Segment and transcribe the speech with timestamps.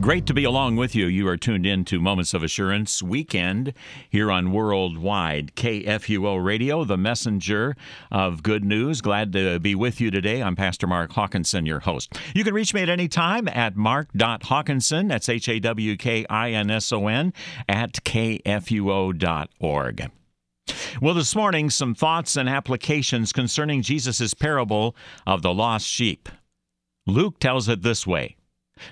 [0.00, 1.06] Great to be along with you.
[1.06, 3.72] You are tuned in to Moments of Assurance weekend
[4.10, 7.74] here on Worldwide KFUO Radio, the messenger
[8.10, 9.00] of good news.
[9.00, 10.42] Glad to be with you today.
[10.42, 12.12] I'm Pastor Mark Hawkinson, your host.
[12.34, 16.50] You can reach me at any time at mark.hawkinson, that's H A W K I
[16.50, 17.32] N S O N,
[17.66, 18.50] at kfuo.org.
[21.00, 24.94] Well, this morning, some thoughts and applications concerning Jesus' parable
[25.26, 26.28] of the lost sheep.
[27.06, 28.36] Luke tells it this way.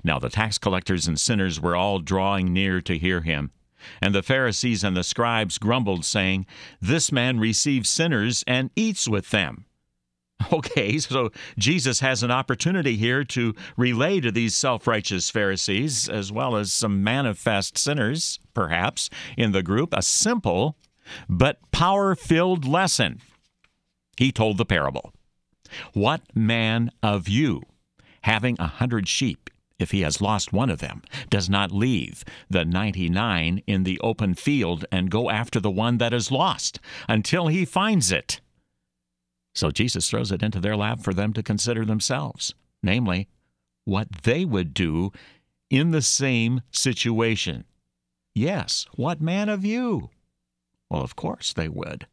[0.05, 3.51] Now the tax collectors and sinners were all drawing near to hear him.
[4.01, 6.47] And the Pharisees and the scribes grumbled, saying,
[6.81, 9.67] This man receives sinners and eats with them.
[10.53, 16.33] Okay, so Jesus has an opportunity here to relay to these self righteous Pharisees, as
[16.33, 20.77] well as some manifest sinners, perhaps, in the group, a simple
[21.29, 23.21] but power filled lesson.
[24.17, 25.13] He told the parable
[25.93, 27.63] What man of you,
[28.23, 29.49] having a hundred sheep,
[29.83, 34.35] if he has lost one of them, does not leave the 99 in the open
[34.35, 38.41] field and go after the one that is lost until he finds it.
[39.55, 43.29] So Jesus throws it into their lap for them to consider themselves, namely,
[43.85, 45.13] what they would do
[45.69, 47.65] in the same situation.
[48.35, 50.11] Yes, what man of you?
[50.89, 52.07] Well, of course they would.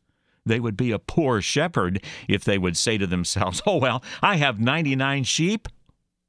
[0.46, 4.38] They would be a poor shepherd if they would say to themselves, Oh, well, I
[4.38, 5.68] have 99 sheep.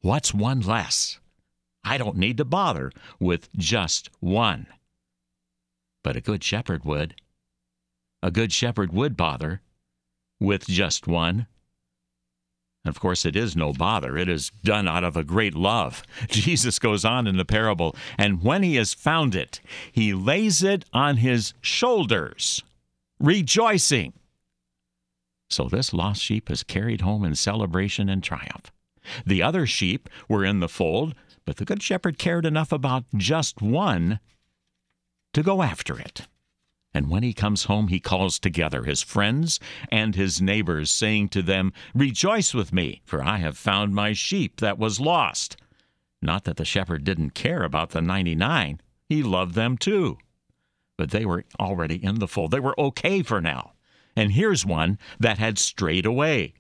[0.01, 1.20] What's one less?
[1.85, 4.67] I don't need to bother with just one.
[6.03, 7.15] But a good shepherd would.
[8.23, 9.63] A good shepherd would bother
[10.39, 11.47] with just one.
[12.87, 14.17] Of course, it is no bother.
[14.17, 16.03] It is done out of a great love.
[16.29, 19.61] Jesus goes on in the parable, and when he has found it,
[19.93, 22.63] he lays it on his shoulders,
[23.19, 24.15] rejoicing.
[25.51, 28.73] So this lost sheep is carried home in celebration and triumph.
[29.27, 31.15] The other sheep were in the fold,
[31.51, 34.21] but the Good Shepherd cared enough about just one
[35.33, 36.29] to go after it.
[36.95, 39.59] And when he comes home, he calls together his friends
[39.91, 44.61] and his neighbors, saying to them, Rejoice with me, for I have found my sheep
[44.61, 45.57] that was lost.
[46.23, 50.19] Not that the shepherd didn't care about the 99, he loved them too.
[50.97, 52.53] But they were already in the fold.
[52.53, 53.73] They were okay for now.
[54.15, 56.55] And here's one that had strayed away.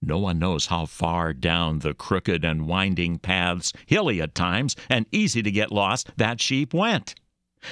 [0.00, 5.06] No one knows how far down the crooked and winding paths, hilly at times and
[5.10, 7.14] easy to get lost, that sheep went.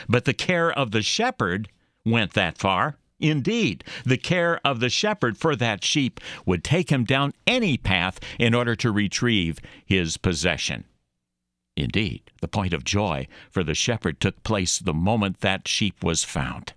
[0.08, 1.68] But the care of the shepherd
[2.04, 2.96] went that far.
[3.18, 8.20] Indeed, the care of the shepherd for that sheep would take him down any path
[8.38, 10.84] in order to retrieve his possession.
[11.76, 16.24] Indeed, the point of joy for the shepherd took place the moment that sheep was
[16.24, 16.74] found.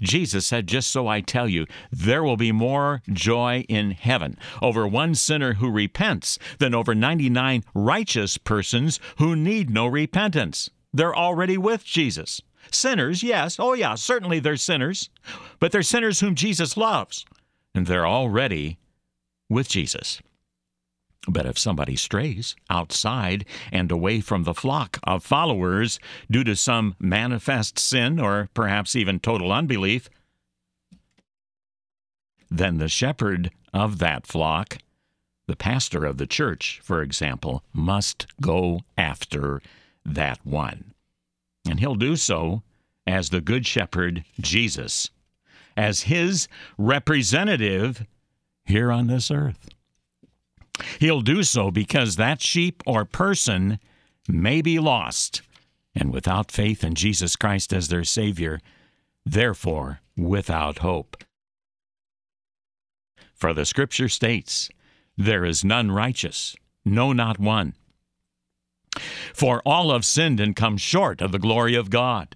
[0.00, 4.86] Jesus said, Just so I tell you, there will be more joy in heaven over
[4.86, 10.70] one sinner who repents than over 99 righteous persons who need no repentance.
[10.92, 12.40] They're already with Jesus.
[12.70, 15.08] Sinners, yes, oh yeah, certainly they're sinners,
[15.60, 17.24] but they're sinners whom Jesus loves,
[17.74, 18.78] and they're already
[19.48, 20.20] with Jesus.
[21.28, 25.98] But if somebody strays outside and away from the flock of followers
[26.30, 30.08] due to some manifest sin or perhaps even total unbelief,
[32.48, 34.78] then the shepherd of that flock,
[35.48, 39.60] the pastor of the church, for example, must go after
[40.04, 40.94] that one.
[41.68, 42.62] And he'll do so
[43.06, 45.10] as the Good Shepherd, Jesus,
[45.76, 46.48] as his
[46.78, 48.06] representative
[48.64, 49.68] here on this earth.
[51.00, 53.78] He'll do so because that sheep or person
[54.28, 55.42] may be lost,
[55.94, 58.60] and without faith in Jesus Christ as their Savior,
[59.24, 61.22] therefore without hope.
[63.34, 64.68] For the Scripture states,
[65.16, 67.74] There is none righteous, no, not one.
[69.34, 72.34] For all have sinned and come short of the glory of God,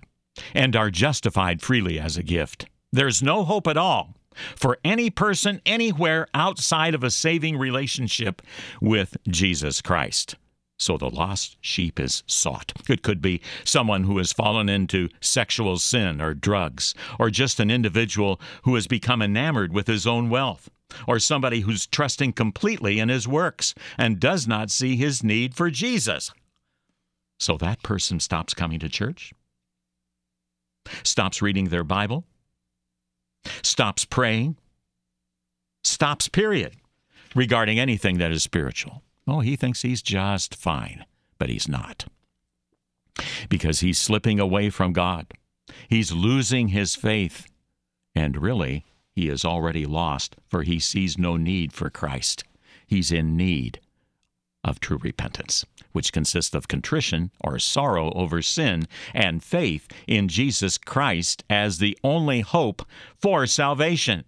[0.55, 2.67] and are justified freely as a gift.
[2.93, 4.15] There's no hope at all
[4.57, 8.43] for any person anywhere outside of a saving relationship
[8.81, 10.37] with Jesus Christ.
[10.79, 12.73] So the lost sheep is sought.
[12.89, 17.71] It could be someone who has fallen into sexual sin or drugs, or just an
[17.71, 20.71] individual who has become enamored with his own wealth,
[21.07, 25.71] or somebody who's trusting completely in his works and does not see his need for
[25.71, 26.33] Jesus.
[27.39, 29.35] So that person stops coming to church,
[31.03, 32.25] stops reading their Bible,
[33.63, 34.57] stops praying,
[35.83, 36.77] stops, period,
[37.35, 39.03] regarding anything that is spiritual.
[39.27, 41.05] Oh, he thinks he's just fine,
[41.39, 42.07] but he's not.
[43.49, 45.27] Because he's slipping away from God.
[45.89, 47.47] He's losing his faith.
[48.15, 48.85] And really,
[49.15, 52.45] he is already lost, for he sees no need for Christ.
[52.87, 53.81] He's in need
[54.65, 60.79] of true repentance, which consists of contrition or sorrow over sin and faith in Jesus
[60.79, 62.87] Christ as the only hope
[63.19, 64.25] for salvation.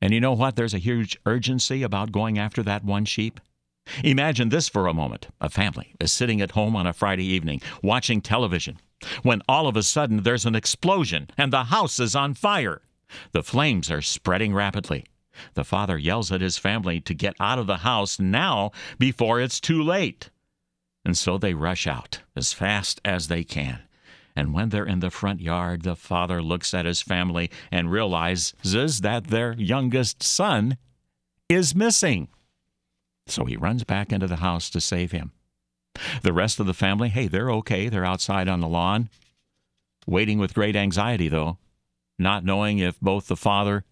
[0.00, 0.56] And you know what?
[0.56, 3.40] There's a huge urgency about going after that one sheep.
[4.02, 5.28] Imagine this for a moment.
[5.40, 8.78] A family is sitting at home on a Friday evening watching television
[9.22, 12.82] when all of a sudden there's an explosion and the house is on fire.
[13.32, 15.04] The flames are spreading rapidly.
[15.54, 19.60] The father yells at his family to get out of the house now before it's
[19.60, 20.30] too late.
[21.04, 23.80] And so they rush out as fast as they can.
[24.34, 29.00] And when they're in the front yard, the father looks at his family and realizes
[29.00, 30.76] that their youngest son
[31.48, 32.28] is missing.
[33.26, 35.32] So he runs back into the house to save him.
[36.22, 37.88] The rest of the family, hey, they're okay.
[37.88, 39.08] They're outside on the lawn,
[40.06, 41.56] waiting with great anxiety, though,
[42.18, 43.84] not knowing if both the father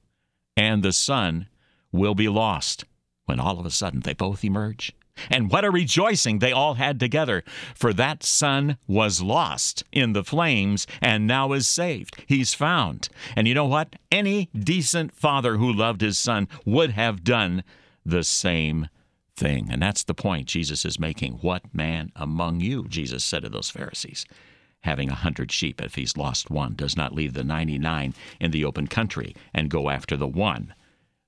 [0.57, 1.47] and the son
[1.93, 2.85] will be lost.
[3.27, 4.93] When all of a sudden they both emerge.
[5.31, 10.25] And what a rejoicing they all had together, for that son was lost in the
[10.25, 12.23] flames and now is saved.
[12.27, 13.09] He's found.
[13.37, 13.97] And you know what?
[14.11, 17.63] Any decent father who loved his son would have done
[18.05, 18.89] the same
[19.37, 19.69] thing.
[19.71, 21.35] And that's the point Jesus is making.
[21.35, 24.27] What man among you, Jesus said to those Pharisees,
[24.85, 28.65] having a hundred sheep, if he's lost one, does not leave the 99 in the
[28.65, 30.75] open country and go after the one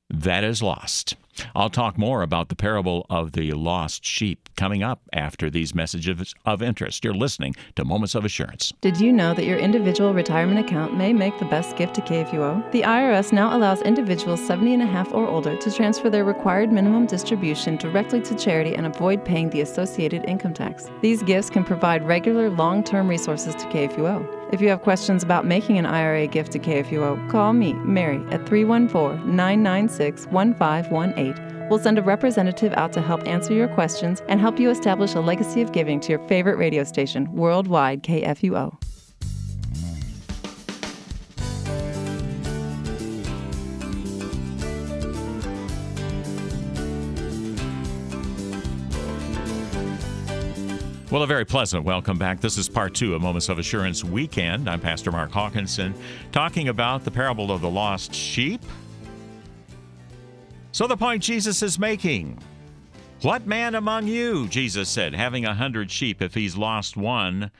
[0.08, 1.16] that is lost.
[1.54, 6.34] I'll talk more about the parable of the lost sheep coming up after these messages
[6.44, 7.04] of interest.
[7.04, 8.72] You're listening to Moments of Assurance.
[8.80, 12.70] Did you know that your individual retirement account may make the best gift to KFUO?
[12.72, 16.72] The IRS now allows individuals 70 and a half or older to transfer their required
[16.72, 20.86] minimum distribution directly to charity and avoid paying the associated income tax.
[21.02, 24.36] These gifts can provide regular long term resources to KFUO.
[24.52, 28.46] If you have questions about making an IRA gift to KFUO, call me, Mary, at
[28.46, 31.25] 314 996 1518.
[31.70, 35.20] We'll send a representative out to help answer your questions and help you establish a
[35.20, 38.76] legacy of giving to your favorite radio station, Worldwide KFUO.
[51.08, 52.40] Well, a very pleasant welcome back.
[52.40, 54.68] This is part two of Moments of Assurance Weekend.
[54.68, 55.94] I'm Pastor Mark Hawkinson
[56.30, 58.60] talking about the parable of the lost sheep.
[60.76, 62.38] So, the point Jesus is making
[63.22, 67.50] What man among you, Jesus said, having a hundred sheep, if he's lost one,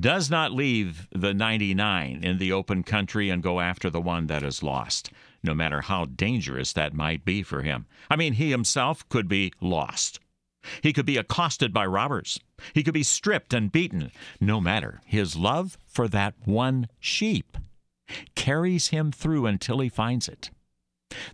[0.00, 4.42] does not leave the 99 in the open country and go after the one that
[4.42, 5.12] is lost,
[5.44, 7.86] no matter how dangerous that might be for him?
[8.10, 10.18] I mean, he himself could be lost.
[10.82, 12.40] He could be accosted by robbers.
[12.74, 14.10] He could be stripped and beaten.
[14.40, 17.58] No matter, his love for that one sheep
[18.34, 20.50] carries him through until he finds it.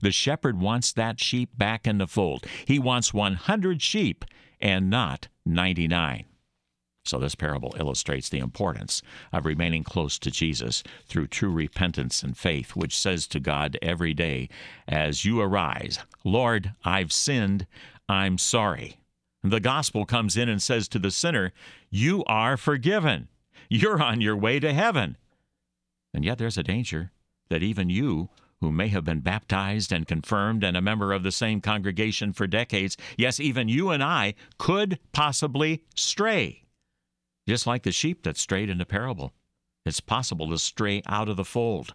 [0.00, 2.46] The shepherd wants that sheep back in the fold.
[2.66, 4.24] He wants 100 sheep
[4.60, 6.24] and not 99.
[7.04, 9.02] So, this parable illustrates the importance
[9.32, 14.14] of remaining close to Jesus through true repentance and faith, which says to God every
[14.14, 14.48] day,
[14.86, 17.66] as you arise, Lord, I've sinned,
[18.08, 18.98] I'm sorry.
[19.42, 21.52] The gospel comes in and says to the sinner,
[21.90, 23.28] You are forgiven.
[23.68, 25.16] You're on your way to heaven.
[26.14, 27.10] And yet there's a danger
[27.48, 28.28] that even you,
[28.62, 32.46] who may have been baptized and confirmed and a member of the same congregation for
[32.46, 36.62] decades, yes, even you and I could possibly stray.
[37.46, 39.32] Just like the sheep that strayed in the parable.
[39.84, 41.92] It's possible to stray out of the fold.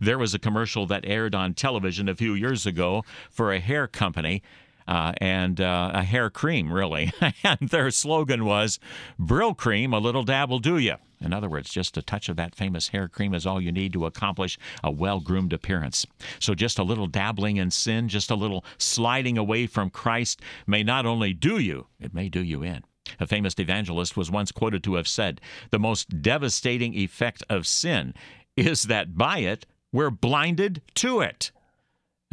[0.00, 3.86] There was a commercial that aired on television a few years ago for a hair
[3.86, 4.42] company
[4.88, 7.12] uh, and uh, a hair cream, really.
[7.44, 8.80] and their slogan was,
[9.20, 10.96] Brylcreem, a little dab will do you.
[11.20, 13.92] In other words, just a touch of that famous hair cream is all you need
[13.92, 16.06] to accomplish a well groomed appearance.
[16.38, 20.82] So, just a little dabbling in sin, just a little sliding away from Christ may
[20.82, 22.84] not only do you, it may do you in.
[23.20, 25.40] A famous evangelist was once quoted to have said,
[25.70, 28.14] The most devastating effect of sin
[28.56, 31.52] is that by it, we're blinded to it.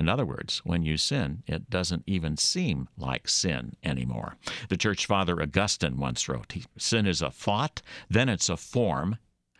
[0.01, 4.35] In other words, when you sin, it doesn't even seem like sin anymore.
[4.67, 9.19] The church father Augustine once wrote Sin is a thought, then it's a form,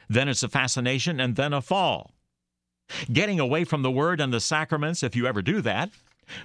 [0.10, 2.16] then it's a fascination, and then a fall.
[3.14, 5.92] Getting away from the word and the sacraments, if you ever do that,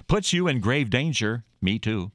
[0.05, 2.11] puts you in grave danger, me too,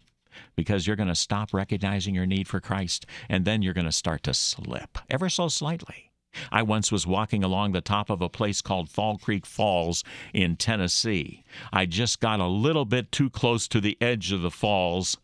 [0.54, 3.90] because you're going to stop recognizing your need for Christ, and then you're going to
[3.90, 6.11] start to slip ever so slightly.
[6.50, 10.56] I once was walking along the top of a place called Fall Creek Falls in
[10.56, 11.44] Tennessee.
[11.72, 15.18] I just got a little bit too close to the edge of the falls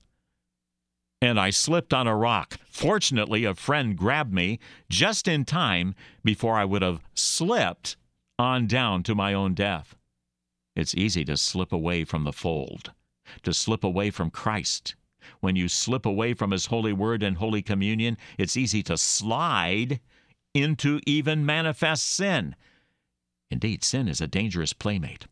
[1.20, 2.58] and I slipped on a rock.
[2.70, 7.96] Fortunately, a friend grabbed me just in time before I would have slipped
[8.38, 9.96] on down to my own death.
[10.76, 12.92] It's easy to slip away from the fold,
[13.42, 14.94] to slip away from Christ,
[15.40, 20.00] When you slip away from His holy word and holy communion, it's easy to slide
[20.54, 22.54] into even manifest sin.
[23.50, 25.26] Indeed, sin is a dangerous playmate.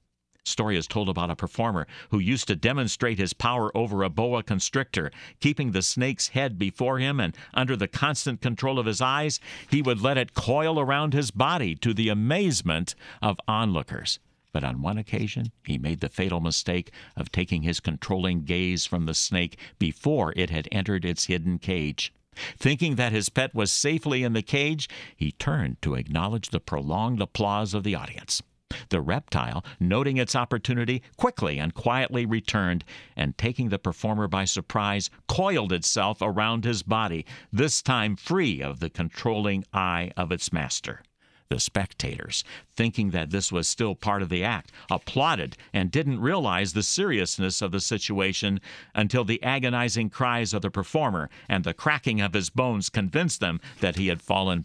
[0.45, 4.45] Story is told about a performer who used to demonstrate his power over a boa
[4.45, 5.11] constrictor.
[5.41, 9.83] Keeping the snake's head before him and under the constant control of his eyes, he
[9.83, 14.21] would let it coil around his body to the amazement of onlookers.
[14.53, 19.07] But on one occasion, he made the fatal mistake of taking his controlling gaze from
[19.07, 22.13] the snake before it had entered its hidden cage.
[22.59, 27.21] Thinking that his pet was safely in the cage, he turned to acknowledge the prolonged
[27.21, 28.43] applause of the audience.
[28.89, 32.85] The reptile, noting its opportunity, quickly and quietly returned,
[33.17, 38.81] and taking the performer by surprise, coiled itself around his body, this time free of
[38.81, 41.03] the controlling eye of its master.
[41.49, 42.43] The spectators,
[42.75, 47.63] thinking that this was still part of the act, applauded and didn't realize the seriousness
[47.63, 48.61] of the situation
[48.95, 53.61] until the agonizing cries of the performer and the cracking of his bones convinced them
[53.81, 54.65] that he had fallen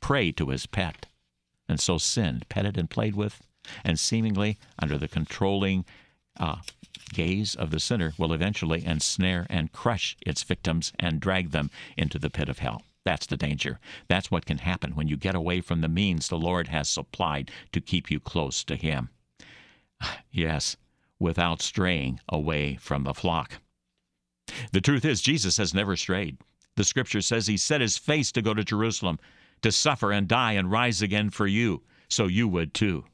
[0.00, 1.06] prey to his pet
[1.68, 3.42] and so sinned, petted and played with,
[3.84, 5.84] and seemingly under the controlling
[6.38, 6.56] uh,
[7.12, 12.18] gaze of the sinner will eventually ensnare and crush its victims and drag them into
[12.18, 12.82] the pit of hell.
[13.04, 13.78] That's the danger.
[14.08, 17.50] That's what can happen when you get away from the means the Lord has supplied
[17.72, 19.10] to keep you close to Him.
[20.30, 20.76] Yes,
[21.18, 23.60] without straying away from the flock.
[24.72, 26.38] The truth is, Jesus has never strayed.
[26.76, 29.18] The scripture says he set his face to go to Jerusalem
[29.62, 33.04] to suffer and die and rise again for you, so you would too.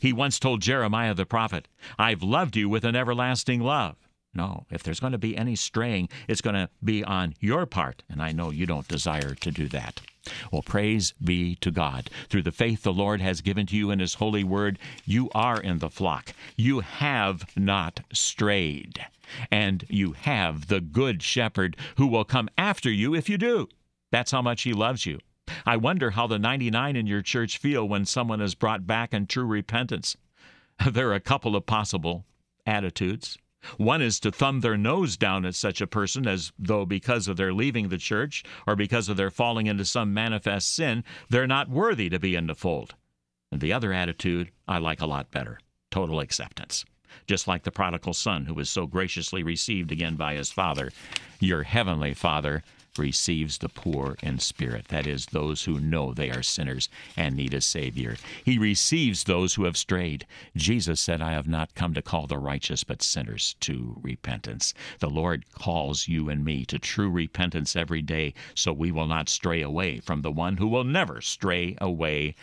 [0.00, 3.96] He once told Jeremiah the prophet, I've loved you with an everlasting love.
[4.32, 8.04] No, if there's going to be any straying, it's going to be on your part,
[8.08, 10.00] and I know you don't desire to do that.
[10.52, 12.10] Well, praise be to God.
[12.28, 15.60] Through the faith the Lord has given to you in His holy word, you are
[15.60, 16.32] in the flock.
[16.56, 19.04] You have not strayed.
[19.50, 23.68] And you have the good shepherd who will come after you if you do.
[24.12, 25.18] That's how much He loves you.
[25.66, 29.26] I wonder how the 99 in your church feel when someone is brought back in
[29.26, 30.16] true repentance.
[30.90, 32.24] There are a couple of possible
[32.64, 33.36] attitudes.
[33.76, 37.36] One is to thumb their nose down at such a person as though because of
[37.36, 41.68] their leaving the church or because of their falling into some manifest sin, they're not
[41.68, 42.94] worthy to be in the fold.
[43.52, 45.58] And the other attitude I like a lot better
[45.90, 46.84] total acceptance.
[47.26, 50.92] Just like the prodigal son who was so graciously received again by his father.
[51.40, 52.62] Your heavenly Father
[52.98, 57.54] receives the poor in spirit, that is, those who know they are sinners and need
[57.54, 58.16] a Savior.
[58.44, 60.26] He receives those who have strayed.
[60.56, 64.74] Jesus said, I have not come to call the righteous, but sinners to repentance.
[64.98, 69.28] The Lord calls you and me to true repentance every day, so we will not
[69.28, 72.34] stray away from the one who will never stray away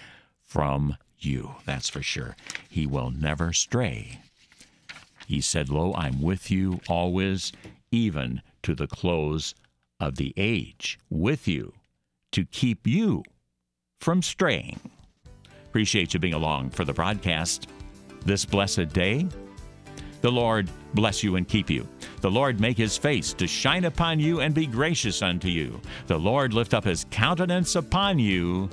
[0.41, 1.55] from you.
[1.65, 2.35] That's for sure.
[2.69, 4.19] He will never stray.
[5.27, 7.51] He said, Lo, I'm with you always,
[7.91, 9.53] even to the close
[9.99, 11.73] of the age with you
[12.31, 13.23] to keep you
[13.99, 14.79] from straying.
[15.67, 17.67] Appreciate you being along for the broadcast
[18.25, 19.27] this blessed day.
[20.21, 21.87] The Lord bless you and keep you.
[22.21, 25.79] The Lord make his face to shine upon you and be gracious unto you.
[26.07, 28.69] The Lord lift up his countenance upon you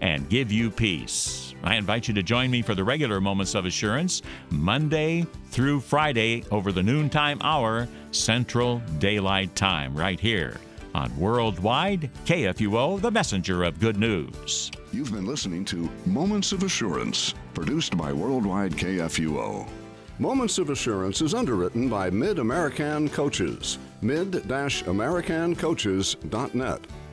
[0.00, 1.53] and give you peace.
[1.62, 6.44] I invite you to join me for the regular Moments of Assurance, Monday through Friday
[6.50, 10.58] over the noontime hour, Central Daylight Time, right here
[10.94, 14.70] on Worldwide KFUO, the messenger of good news.
[14.92, 19.68] You've been listening to Moments of Assurance, produced by Worldwide KFUO.
[20.20, 23.78] Moments of Assurance is underwritten by Mid American Coaches.
[24.02, 26.80] mid-americancoaches.net.